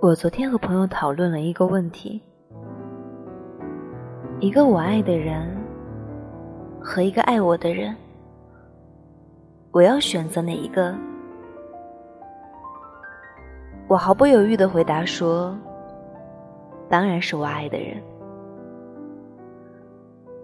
[0.00, 2.22] 我昨天和朋友讨论了一个问题：
[4.38, 5.52] 一个我爱的人
[6.80, 7.96] 和一个爱我的人，
[9.72, 10.94] 我要选择哪一个？
[13.88, 15.58] 我毫不犹豫的回答说
[16.88, 18.00] ：“当然是我爱的人。”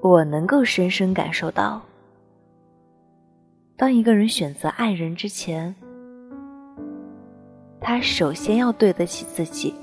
[0.02, 1.80] 我能够深深感受到，
[3.76, 5.72] 当一个人选择爱人之前，
[7.86, 9.74] 他首先要对得起自己。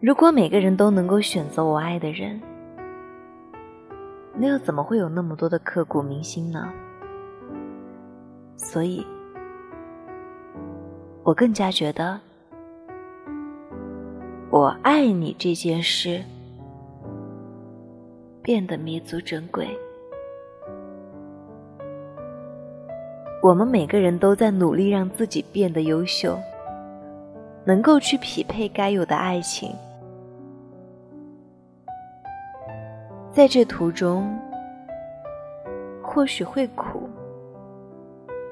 [0.00, 2.40] 如果每个人都能够选择我爱的人，
[4.34, 6.72] 那又怎么会有那么多的刻骨铭心呢？
[8.56, 9.06] 所以，
[11.24, 12.18] 我更加觉得，
[14.48, 16.24] 我爱你这件事
[18.40, 19.68] 变得弥足珍贵。
[23.40, 26.36] 我们每个人都在努力让自己变得优秀，
[27.64, 29.72] 能够去匹配该有的爱情。
[33.32, 34.36] 在这途中，
[36.02, 37.08] 或许会苦，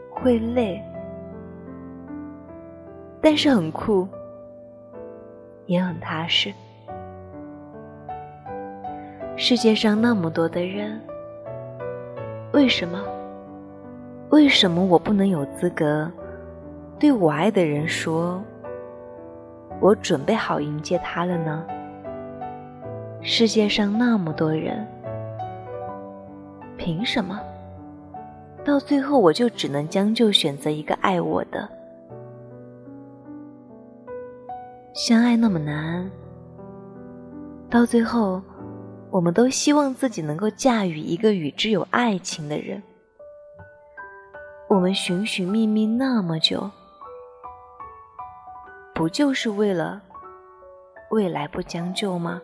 [0.08, 0.80] 会累，
[3.20, 4.06] 但是很酷，
[5.66, 6.52] 也很踏实。
[9.36, 11.00] 世界上那么多的人，
[12.52, 13.16] 为什么？
[14.37, 16.12] 为什么我不能有资格
[16.98, 18.45] 对我爱的人说
[19.81, 21.67] ：“我准备好迎接他了呢？”
[23.25, 24.87] 世界上那么多人，
[26.77, 27.41] 凭什么
[28.62, 31.67] 到最后我就只能将就选择一个爱我的？
[34.92, 36.11] 相爱那么难，
[37.70, 38.42] 到最后
[39.09, 42.83] 我们都希望自己能够驾驭一个与之有爱情的人。
[44.69, 46.69] 我们寻寻觅觅那么久，
[48.92, 50.03] 不就是为了
[51.11, 52.42] 未来不将就吗？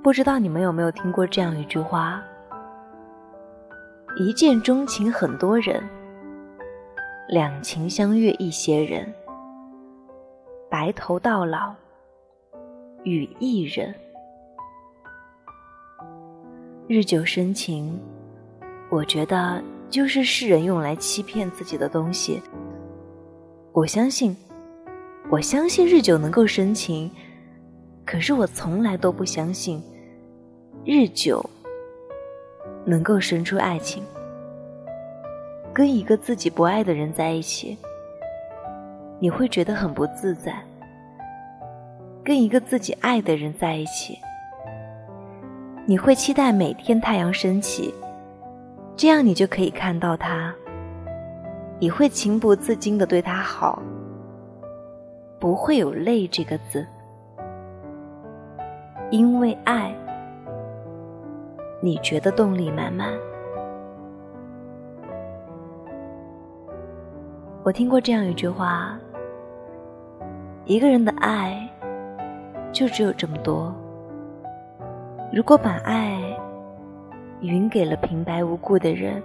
[0.00, 2.22] 不知道你们有没有听过这样一句话
[4.16, 5.82] ：“一见钟情很多人，
[7.28, 9.12] 两情相悦一些人，
[10.70, 11.74] 白头到老
[13.02, 13.92] 与一人，
[16.86, 18.00] 日久生情。”
[18.90, 22.42] 我觉得就是世人用来欺骗自己的东西。
[23.72, 24.34] 我相信，
[25.30, 27.10] 我相信日久能够生情，
[28.06, 29.82] 可是我从来都不相信
[30.84, 31.44] 日久
[32.86, 34.02] 能够生出爱情。
[35.74, 37.76] 跟一个自己不爱的人在一起，
[39.20, 40.54] 你会觉得很不自在；
[42.24, 44.18] 跟一个自己爱的人在一起，
[45.86, 47.94] 你会期待每天太阳升起。
[48.98, 50.52] 这样你就可以看到他，
[51.78, 53.80] 你会情不自禁的对他好，
[55.38, 56.84] 不会有累这个字，
[59.10, 59.94] 因为爱，
[61.80, 63.12] 你觉得动力满满。
[67.62, 68.98] 我听过这样一句话：
[70.64, 71.70] 一个人的爱
[72.72, 73.72] 就只有这么多，
[75.32, 76.37] 如果把爱。
[77.40, 79.22] 匀给了平白无故的人，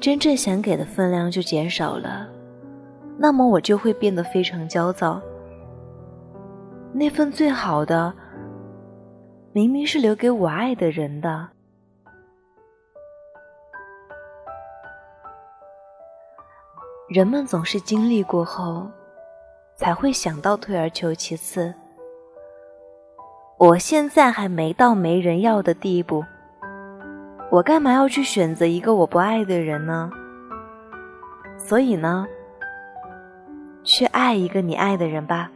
[0.00, 2.28] 真正想给的分量就减少了，
[3.18, 5.20] 那么我就会变得非常焦躁。
[6.92, 8.14] 那份最好的，
[9.52, 11.48] 明明是留给我爱的人的。
[17.08, 18.86] 人们总是经历过后，
[19.76, 21.74] 才会想到退而求其次。
[23.58, 26.24] 我现在还没到没人要的地步。
[27.54, 30.10] 我干嘛要去选择一个我不爱的人呢？
[31.56, 32.26] 所以呢，
[33.84, 35.52] 去爱一个你爱的人吧，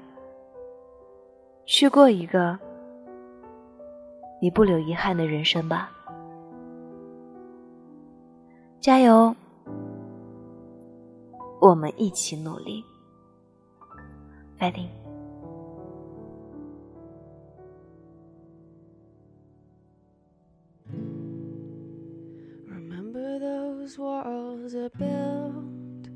[1.67, 2.57] 去过一个
[4.41, 5.91] 你不留遗憾的人生吧，
[8.81, 9.35] 加油！
[11.61, 12.85] 我们一起努力
[14.57, 14.87] ，fighting
[23.89, 26.09] ，fighting！walls are built.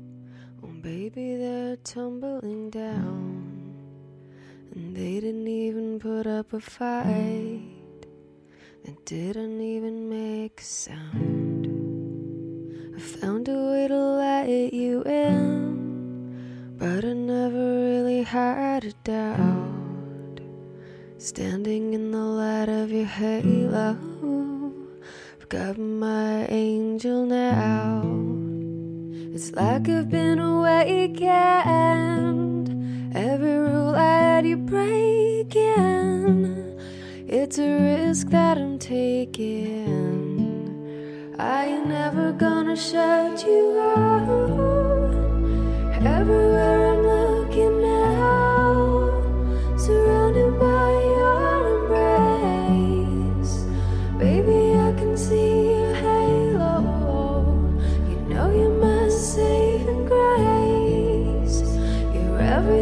[0.63, 3.75] Oh, baby, they're tumbling down.
[4.75, 7.61] And they didn't even put up a fight.
[8.83, 11.65] It didn't even make a sound.
[12.95, 20.41] I found a way to let you in, but I never really had a doubt.
[21.17, 24.42] Standing in the light of your halo
[25.53, 28.01] got my angel now.
[29.35, 31.21] It's like I've been awakened.
[33.15, 35.63] Every rule I had you breaking.
[37.27, 40.25] It's a risk that I'm taking.
[41.37, 45.13] I ain't never gonna shut you out.
[46.03, 46.72] Everywhere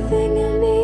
[0.01, 0.80] everything I need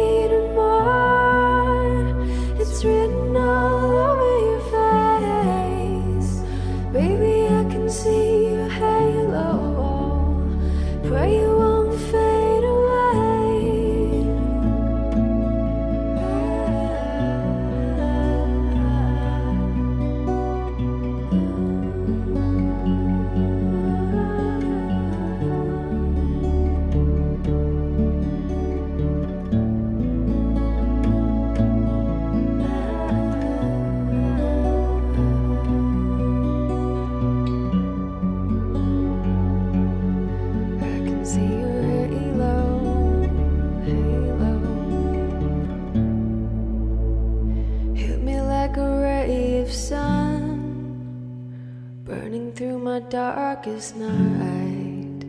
[52.97, 55.23] my darkest night.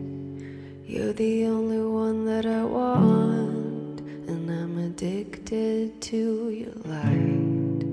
[0.87, 7.83] You're the only one that I want, and I'm addicted to your light.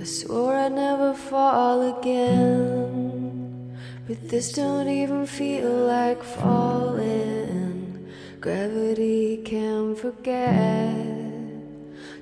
[0.00, 3.78] I swore I'd never fall again.
[4.08, 8.08] But this don't even feel like falling.
[8.40, 10.96] Gravity can forget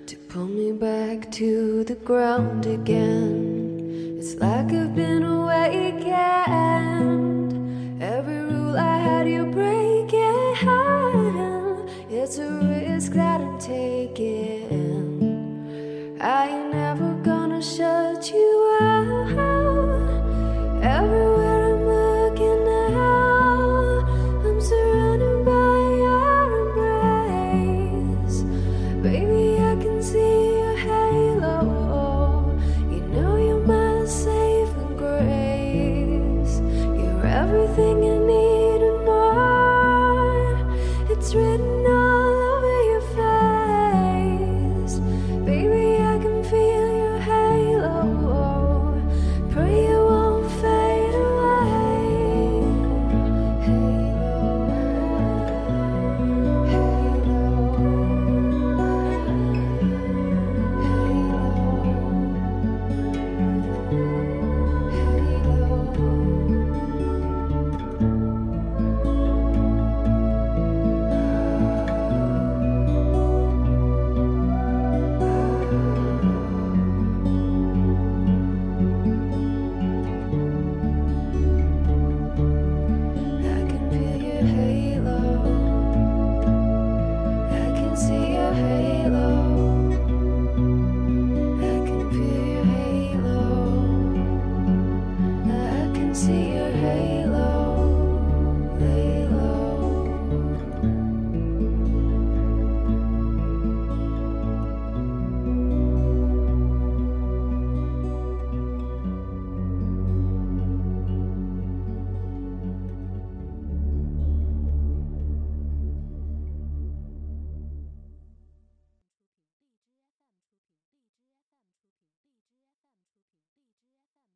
[0.08, 3.49] to pull me back to the ground again.
[4.20, 6.89] It's like I've been awakened.
[41.20, 41.79] It's written